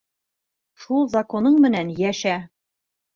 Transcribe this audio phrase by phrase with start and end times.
[0.85, 2.33] Шул законың менән йәшә.